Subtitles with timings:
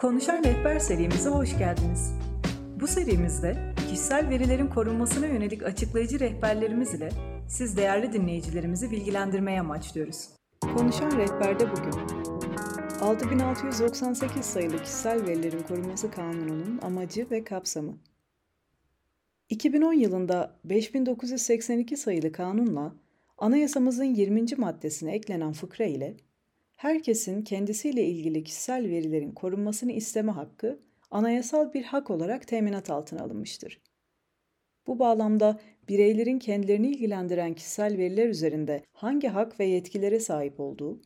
[0.00, 2.12] Konuşan Rehber serimize hoş geldiniz.
[2.80, 7.10] Bu serimizde kişisel verilerin korunmasına yönelik açıklayıcı rehberlerimiz ile
[7.48, 10.28] siz değerli dinleyicilerimizi bilgilendirmeye amaçlıyoruz.
[10.76, 11.92] Konuşan Rehber'de bugün
[13.00, 17.98] 6698 sayılı Kişisel Verilerin Korunması Kanunu'nun amacı ve kapsamı
[19.48, 22.94] 2010 yılında 5982 sayılı kanunla
[23.38, 24.44] anayasamızın 20.
[24.56, 26.16] maddesine eklenen fıkra ile
[26.80, 33.80] herkesin kendisiyle ilgili kişisel verilerin korunmasını isteme hakkı anayasal bir hak olarak teminat altına alınmıştır.
[34.86, 41.02] Bu bağlamda bireylerin kendilerini ilgilendiren kişisel veriler üzerinde hangi hak ve yetkilere sahip olduğu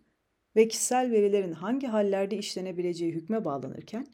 [0.57, 4.07] ve kişisel verilerin hangi hallerde işlenebileceği hükme bağlanırken,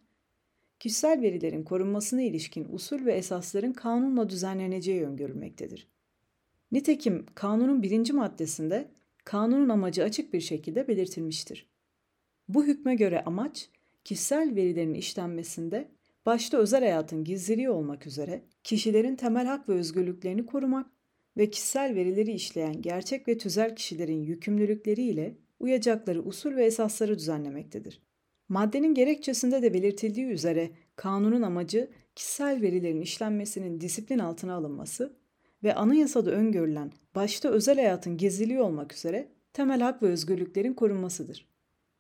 [0.79, 5.89] kişisel verilerin korunmasına ilişkin usul ve esasların kanunla düzenleneceği öngörülmektedir.
[6.73, 8.89] Nitekim kanunun birinci maddesinde
[9.25, 11.71] kanunun amacı açık bir şekilde belirtilmiştir.
[12.49, 13.69] Bu hükme göre amaç,
[14.05, 15.89] kişisel verilerin işlenmesinde
[16.27, 20.91] başta özel hayatın gizliliği olmak üzere kişilerin temel hak ve özgürlüklerini korumak
[21.37, 28.03] ve kişisel verileri işleyen gerçek ve tüzel kişilerin yükümlülükleriyle uyacakları usul ve esasları düzenlemektedir.
[28.49, 35.20] Maddenin gerekçesinde de belirtildiği üzere kanunun amacı kişisel verilerin işlenmesinin disiplin altına alınması
[35.63, 41.47] ve anayasada öngörülen başta özel hayatın gizliliği olmak üzere temel hak ve özgürlüklerin korunmasıdır.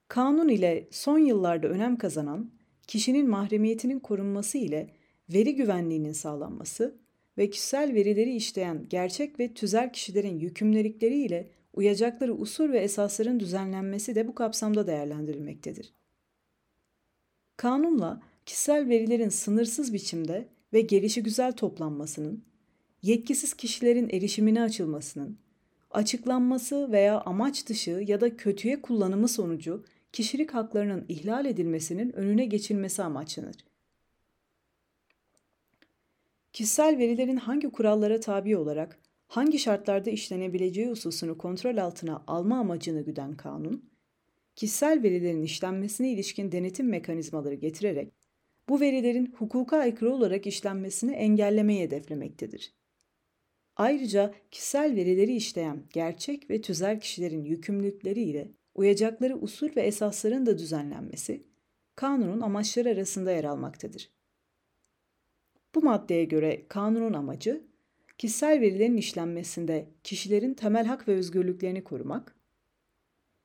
[0.08, 2.50] Kanun ile son yıllarda önem kazanan
[2.86, 4.91] kişinin mahremiyetinin korunması ile
[5.28, 6.98] veri güvenliğinin sağlanması
[7.39, 14.14] ve kişisel verileri işleyen gerçek ve tüzel kişilerin yükümlülükleri ile uyacakları usul ve esasların düzenlenmesi
[14.14, 15.92] de bu kapsamda değerlendirilmektedir.
[17.56, 22.45] Kanunla kişisel verilerin sınırsız biçimde ve gelişi güzel toplanmasının,
[23.02, 25.38] yetkisiz kişilerin erişimine açılmasının,
[25.90, 33.02] açıklanması veya amaç dışı ya da kötüye kullanımı sonucu kişilik haklarının ihlal edilmesinin önüne geçilmesi
[33.02, 33.56] amaçlanır.
[36.52, 43.36] Kişisel verilerin hangi kurallara tabi olarak hangi şartlarda işlenebileceği hususunu kontrol altına alma amacını güden
[43.36, 43.90] kanun,
[44.56, 48.12] kişisel verilerin işlenmesine ilişkin denetim mekanizmaları getirerek
[48.68, 52.80] bu verilerin hukuka aykırı olarak işlenmesini engellemeyi hedeflemektedir.
[53.80, 60.58] Ayrıca kişisel verileri işleyen gerçek ve tüzel kişilerin yükümlülükleri ile uyacakları usul ve esasların da
[60.58, 61.42] düzenlenmesi
[61.96, 64.11] kanunun amaçları arasında yer almaktadır.
[65.74, 67.63] Bu maddeye göre kanunun amacı
[68.19, 72.36] kişisel verilerin işlenmesinde kişilerin temel hak ve özgürlüklerini korumak,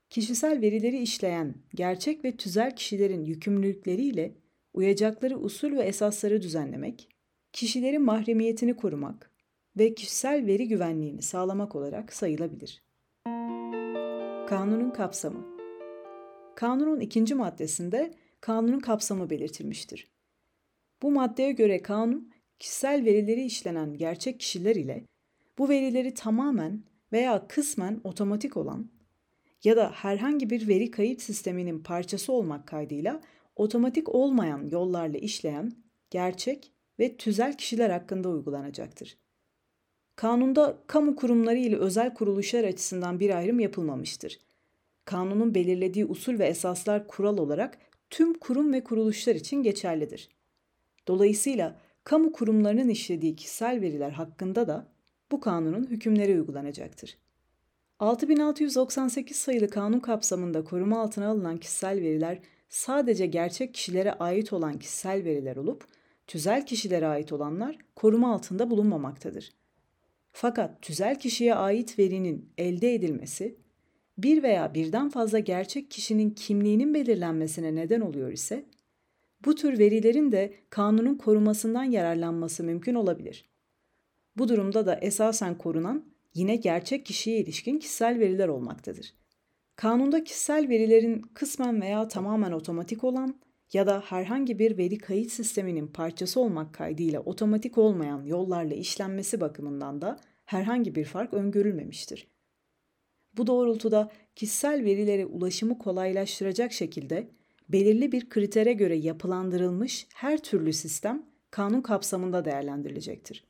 [0.09, 4.35] kişisel verileri işleyen gerçek ve tüzel kişilerin yükümlülükleriyle
[4.73, 7.09] uyacakları usul ve esasları düzenlemek,
[7.53, 9.34] kişilerin mahremiyetini korumak
[9.77, 12.83] ve kişisel veri güvenliğini sağlamak olarak sayılabilir.
[14.47, 15.55] Kanunun kapsamı
[16.55, 20.07] Kanunun ikinci maddesinde kanunun kapsamı belirtilmiştir.
[21.01, 25.05] Bu maddeye göre kanun, kişisel verileri işlenen gerçek kişiler ile
[25.57, 28.89] bu verileri tamamen veya kısmen otomatik olan
[29.63, 33.21] ya da herhangi bir veri kayıt sisteminin parçası olmak kaydıyla
[33.55, 35.71] otomatik olmayan yollarla işleyen
[36.09, 39.17] gerçek ve tüzel kişiler hakkında uygulanacaktır.
[40.15, 44.39] Kanunda kamu kurumları ile özel kuruluşlar açısından bir ayrım yapılmamıştır.
[45.05, 47.77] Kanunun belirlediği usul ve esaslar kural olarak
[48.09, 50.29] tüm kurum ve kuruluşlar için geçerlidir.
[51.07, 54.87] Dolayısıyla kamu kurumlarının işlediği kişisel veriler hakkında da
[55.31, 57.17] bu kanunun hükümleri uygulanacaktır.
[57.99, 62.39] 6698 sayılı kanun kapsamında koruma altına alınan kişisel veriler
[62.69, 65.85] sadece gerçek kişilere ait olan kişisel veriler olup,
[66.27, 69.51] tüzel kişilere ait olanlar koruma altında bulunmamaktadır.
[70.37, 73.57] Fakat tüzel kişiye ait verinin elde edilmesi,
[74.17, 78.65] bir veya birden fazla gerçek kişinin kimliğinin belirlenmesine neden oluyor ise,
[79.45, 83.49] bu tür verilerin de kanunun korumasından yararlanması mümkün olabilir.
[84.37, 89.13] Bu durumda da esasen korunan yine gerçek kişiye ilişkin kişisel veriler olmaktadır.
[89.75, 93.35] Kanunda kişisel verilerin kısmen veya tamamen otomatik olan
[93.73, 100.01] ya da herhangi bir veri kayıt sisteminin parçası olmak kaydıyla otomatik olmayan yollarla işlenmesi bakımından
[100.01, 102.27] da herhangi bir fark öngörülmemiştir.
[103.37, 107.27] Bu doğrultuda kişisel verilere ulaşımı kolaylaştıracak şekilde
[107.69, 113.43] belirli bir kritere göre yapılandırılmış her türlü sistem kanun kapsamında değerlendirilecektir.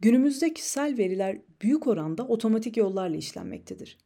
[0.00, 3.98] Günümüzde kişisel veriler büyük oranda otomatik yollarla işlenmektedir.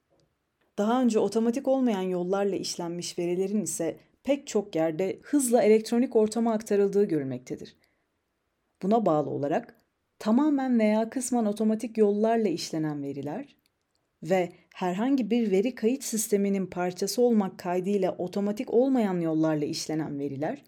[0.79, 7.05] Daha önce otomatik olmayan yollarla işlenmiş verilerin ise pek çok yerde hızla elektronik ortama aktarıldığı
[7.05, 7.77] görülmektedir.
[8.83, 9.74] Buna bağlı olarak
[10.19, 13.57] tamamen veya kısmen otomatik yollarla işlenen veriler
[14.23, 20.65] ve herhangi bir veri kayıt sisteminin parçası olmak kaydıyla otomatik olmayan yollarla işlenen veriler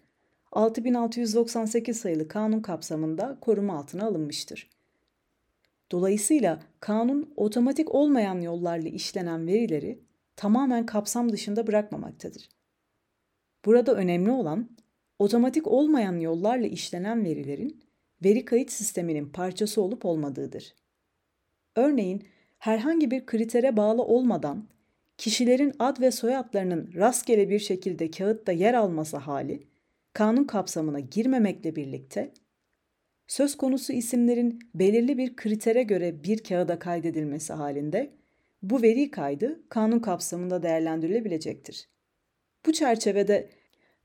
[0.51, 4.69] 6698 sayılı kanun kapsamında koruma altına alınmıştır.
[5.91, 9.99] Dolayısıyla kanun otomatik olmayan yollarla işlenen verileri
[10.35, 12.49] tamamen kapsam dışında bırakmamaktadır.
[13.65, 14.69] Burada önemli olan
[15.19, 17.83] otomatik olmayan yollarla işlenen verilerin
[18.23, 20.75] veri kayıt sisteminin parçası olup olmadığıdır.
[21.75, 22.23] Örneğin
[22.57, 24.67] herhangi bir kritere bağlı olmadan
[25.17, 29.67] kişilerin ad ve soyadlarının rastgele bir şekilde kağıtta yer alması hali
[30.13, 32.33] kanun kapsamına girmemekle birlikte
[33.27, 38.13] söz konusu isimlerin belirli bir kritere göre bir kağıda kaydedilmesi halinde
[38.61, 41.89] bu veri kaydı kanun kapsamında değerlendirilebilecektir.
[42.65, 43.49] Bu çerçevede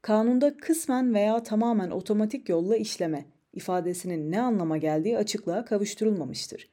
[0.02, 6.72] kanunda kısmen veya tamamen otomatik yolla işleme ifadesinin ne anlama geldiği açıklığa kavuşturulmamıştır.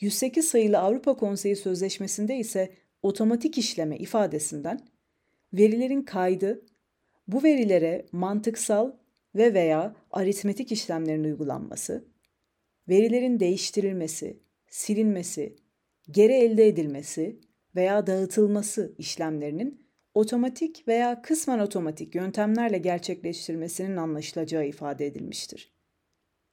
[0.00, 4.80] 108 sayılı Avrupa Konseyi Sözleşmesi'nde ise otomatik işleme ifadesinden
[5.52, 6.66] verilerin kaydı,
[7.28, 8.92] bu verilere mantıksal
[9.34, 12.04] ve veya aritmetik işlemlerin uygulanması,
[12.88, 15.56] verilerin değiştirilmesi, silinmesi,
[16.10, 17.40] geri elde edilmesi
[17.76, 19.83] veya dağıtılması işlemlerinin
[20.14, 25.72] otomatik veya kısmen otomatik yöntemlerle gerçekleştirilmesinin anlaşılacağı ifade edilmiştir.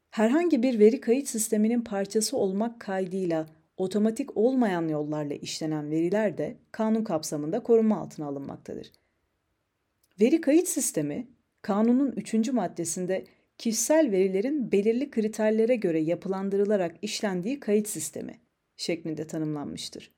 [0.09, 3.45] Herhangi bir veri kayıt sisteminin parçası olmak kaydıyla
[3.77, 8.91] otomatik olmayan yollarla işlenen veriler de kanun kapsamında koruma altına alınmaktadır.
[10.21, 11.27] Veri kayıt sistemi,
[11.61, 12.49] kanunun 3.
[12.49, 13.25] maddesinde
[13.57, 18.39] kişisel verilerin belirli kriterlere göre yapılandırılarak işlendiği kayıt sistemi
[18.77, 20.11] şeklinde tanımlanmıştır.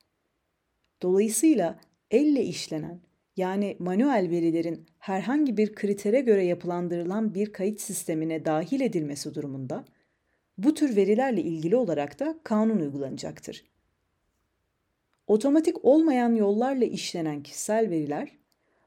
[1.02, 1.80] Dolayısıyla
[2.10, 3.00] elle işlenen
[3.36, 9.84] yani manuel verilerin herhangi bir kritere göre yapılandırılan bir kayıt sistemine dahil edilmesi durumunda
[10.58, 13.64] bu tür verilerle ilgili olarak da kanun uygulanacaktır.
[15.26, 18.28] Otomatik olmayan yollarla işlenen kişisel veriler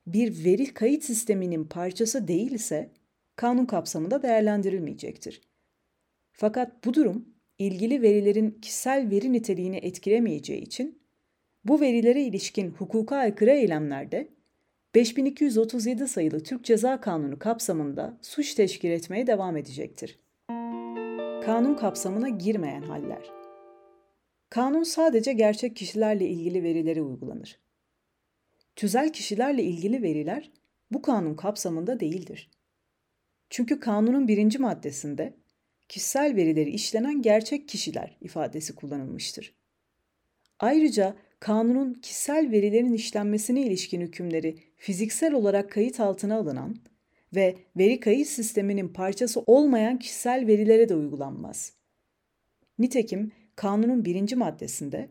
[0.07, 2.91] bir veri kayıt sisteminin parçası değilse
[3.35, 5.41] kanun kapsamında değerlendirilmeyecektir.
[6.31, 7.25] Fakat bu durum
[7.59, 11.01] ilgili verilerin kişisel veri niteliğini etkilemeyeceği için
[11.65, 14.36] bu verilere ilişkin hukuka aykırı eylemlerde
[14.95, 20.19] 5237 sayılı Türk Ceza Kanunu kapsamında suç teşkil etmeye devam edecektir.
[21.45, 23.31] Kanun kapsamına girmeyen haller.
[24.49, 27.59] Kanun sadece gerçek kişilerle ilgili verilere uygulanır.
[28.75, 30.51] Tüzel kişilerle ilgili veriler
[30.91, 32.49] bu kanun kapsamında değildir.
[33.49, 35.33] Çünkü kanunun birinci maddesinde
[35.89, 39.55] kişisel verileri işlenen gerçek kişiler ifadesi kullanılmıştır.
[40.59, 46.75] Ayrıca kanunun kişisel verilerin işlenmesine ilişkin hükümleri fiziksel olarak kayıt altına alınan
[47.35, 51.73] ve veri kayıt sisteminin parçası olmayan kişisel verilere de uygulanmaz.
[52.79, 55.09] Nitekim kanunun birinci maddesinde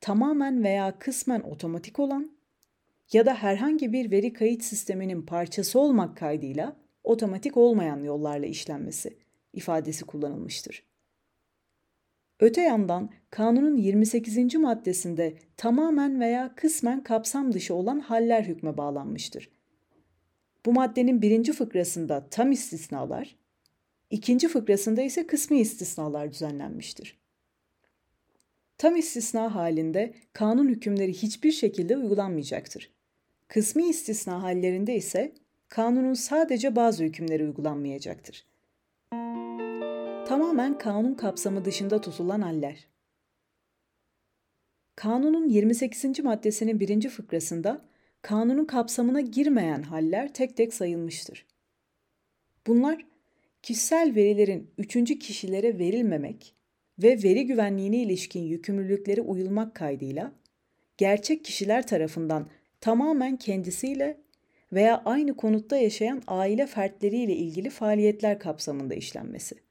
[0.00, 2.36] tamamen veya kısmen otomatik olan
[3.12, 9.18] ya da herhangi bir veri kayıt sisteminin parçası olmak kaydıyla otomatik olmayan yollarla işlenmesi
[9.52, 10.93] ifadesi kullanılmıştır.
[12.44, 14.54] Öte yandan kanunun 28.
[14.54, 19.50] maddesinde tamamen veya kısmen kapsam dışı olan haller hükme bağlanmıştır.
[20.66, 23.36] Bu maddenin birinci fıkrasında tam istisnalar,
[24.10, 27.18] ikinci fıkrasında ise kısmi istisnalar düzenlenmiştir.
[28.78, 32.90] Tam istisna halinde kanun hükümleri hiçbir şekilde uygulanmayacaktır.
[33.48, 35.32] Kısmi istisna hallerinde ise
[35.68, 38.46] kanunun sadece bazı hükümleri uygulanmayacaktır.
[40.28, 42.86] Tamamen kanun kapsamı dışında tutulan haller.
[44.96, 46.20] Kanunun 28.
[46.20, 47.84] maddesinin birinci fıkrasında
[48.22, 51.46] kanunun kapsamına girmeyen haller tek tek sayılmıştır.
[52.66, 53.06] Bunlar
[53.62, 56.54] kişisel verilerin üçüncü kişilere verilmemek
[57.02, 60.32] ve veri güvenliğine ilişkin yükümlülükleri uyulmak kaydıyla
[60.96, 62.48] gerçek kişiler tarafından
[62.80, 64.20] tamamen kendisiyle
[64.72, 69.64] veya aynı konutta yaşayan aile fertleriyle ilgili faaliyetler kapsamında işlenmesi.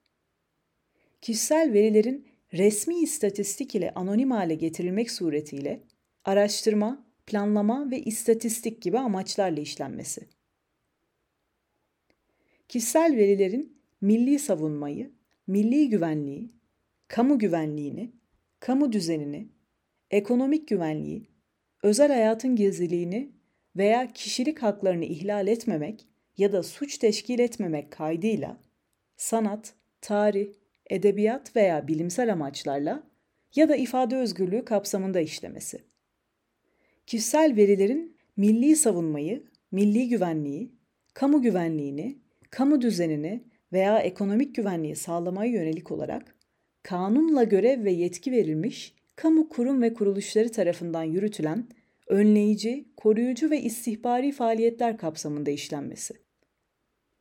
[1.23, 5.83] Kişisel verilerin resmi istatistik ile anonim hale getirilmek suretiyle
[6.25, 10.27] araştırma, planlama ve istatistik gibi amaçlarla işlenmesi.
[12.69, 15.11] Kişisel verilerin milli savunmayı,
[15.47, 16.51] milli güvenliği,
[17.07, 18.11] kamu güvenliğini,
[18.59, 19.47] kamu düzenini,
[20.11, 21.27] ekonomik güvenliği,
[21.83, 23.31] özel hayatın gizliliğini
[23.75, 28.61] veya kişilik haklarını ihlal etmemek ya da suç teşkil etmemek kaydıyla
[29.17, 33.03] sanat, tarih, edebiyat veya bilimsel amaçlarla
[33.55, 35.81] ya da ifade özgürlüğü kapsamında işlemesi.
[37.07, 40.71] Kişisel verilerin milli savunmayı, milli güvenliği,
[41.13, 42.17] kamu güvenliğini,
[42.49, 46.35] kamu düzenini veya ekonomik güvenliği sağlamaya yönelik olarak
[46.83, 51.67] kanunla görev ve yetki verilmiş kamu kurum ve kuruluşları tarafından yürütülen
[52.07, 56.13] önleyici, koruyucu ve istihbari faaliyetler kapsamında işlenmesi.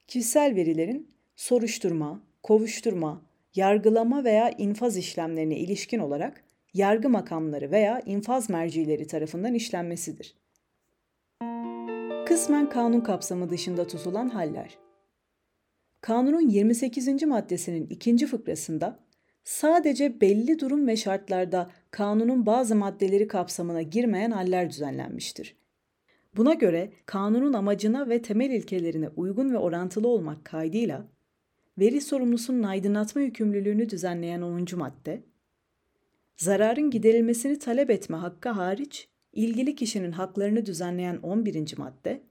[0.06, 3.22] Kişisel verilerin soruşturma, kovuşturma,
[3.54, 6.44] yargılama veya infaz işlemlerine ilişkin olarak
[6.74, 10.34] yargı makamları veya infaz mercileri tarafından işlenmesidir.
[12.26, 14.78] Kısmen kanun kapsamı dışında tutulan haller.
[16.00, 17.22] Kanunun 28.
[17.22, 18.98] maddesinin ikinci fıkrasında
[19.44, 25.56] sadece belli durum ve şartlarda kanunun bazı maddeleri kapsamına girmeyen haller düzenlenmiştir.
[26.36, 31.06] Buna göre kanunun amacına ve temel ilkelerine uygun ve orantılı olmak kaydıyla
[31.78, 34.66] veri sorumlusunun aydınlatma yükümlülüğünü düzenleyen 10.
[34.76, 35.22] madde,
[36.36, 41.78] zararın giderilmesini talep etme hakkı hariç ilgili kişinin haklarını düzenleyen 11.
[41.78, 42.22] madde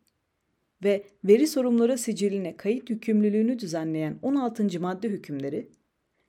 [0.84, 4.80] ve veri sorumluları siciline kayıt yükümlülüğünü düzenleyen 16.
[4.80, 5.70] madde hükümleri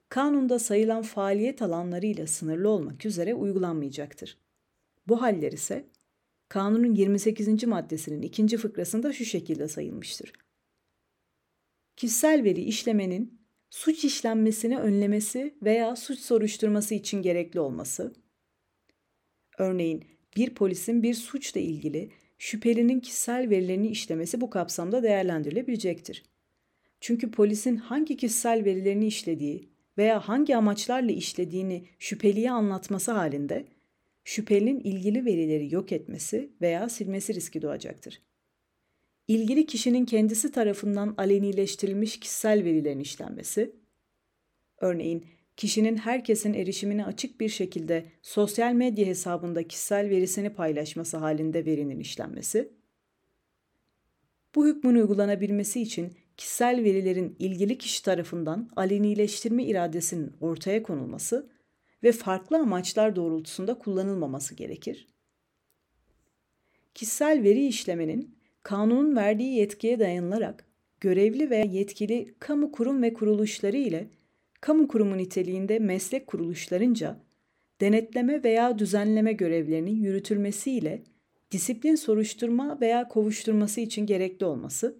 [0.08, 4.38] kanunda sayılan faaliyet alanlarıyla sınırlı olmak üzere uygulanmayacaktır.
[5.08, 5.84] Bu haller ise
[6.48, 7.64] kanunun 28.
[7.64, 10.32] maddesinin ikinci fıkrasında şu şekilde sayılmıştır.
[12.02, 13.40] Kişisel veri işlemenin
[13.70, 18.12] suç işlenmesini önlemesi veya suç soruşturması için gerekli olması,
[19.58, 20.04] örneğin
[20.36, 26.22] bir polisin bir suçla ilgili şüphelinin kişisel verilerini işlemesi bu kapsamda değerlendirilebilecektir.
[27.00, 29.68] Çünkü polisin hangi kişisel verilerini işlediği
[29.98, 33.64] veya hangi amaçlarla işlediğini şüpheliye anlatması halinde
[34.24, 38.22] şüphelinin ilgili verileri yok etmesi veya silmesi riski doğacaktır.
[39.32, 43.76] İlgili kişinin kendisi tarafından alenileştirilmiş kişisel verilerin işlenmesi,
[44.78, 52.00] örneğin kişinin herkesin erişimine açık bir şekilde sosyal medya hesabında kişisel verisini paylaşması halinde verinin
[52.00, 52.72] işlenmesi,
[54.54, 61.50] bu hükmün uygulanabilmesi için kişisel verilerin ilgili kişi tarafından alenileştirme iradesinin ortaya konulması
[62.02, 65.08] ve farklı amaçlar doğrultusunda kullanılmaması gerekir.
[66.94, 70.64] Kişisel veri işlemenin kanunun verdiği yetkiye dayanılarak
[71.00, 74.08] görevli veya yetkili kamu kurum ve kuruluşları ile
[74.60, 77.20] kamu kurumu niteliğinde meslek kuruluşlarınca
[77.80, 81.02] denetleme veya düzenleme görevlerinin yürütülmesiyle
[81.50, 84.96] disiplin soruşturma veya kovuşturması için gerekli olması,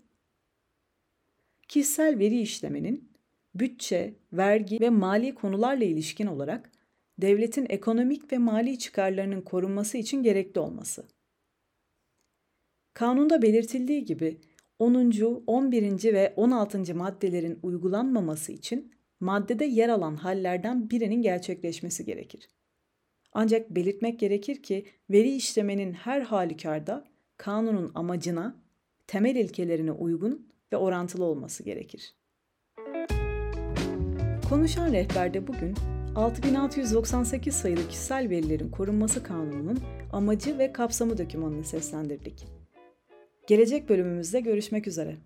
[1.69, 3.13] kişisel veri işlemenin
[3.55, 6.71] bütçe, vergi ve mali konularla ilişkin olarak
[7.19, 11.05] devletin ekonomik ve mali çıkarlarının korunması için gerekli olması.
[12.95, 14.41] Kanunda belirtildiği gibi
[14.79, 14.95] 10.,
[15.47, 16.13] 11.
[16.13, 16.95] ve 16.
[16.95, 22.49] maddelerin uygulanmaması için maddede yer alan hallerden birinin gerçekleşmesi gerekir.
[23.33, 27.05] Ancak belirtmek gerekir ki veri işlemenin her halükarda
[27.37, 28.57] kanunun amacına,
[29.07, 32.15] temel ilkelerine uygun ve orantılı olması gerekir.
[34.49, 35.75] Konuşan rehberde bugün
[36.17, 39.79] 6698 sayılı kişisel verilerin korunması kanununun
[40.13, 42.62] amacı ve kapsamı dokümanını seslendirdik.
[43.47, 45.17] Gelecek bölümümüzde görüşmek üzere.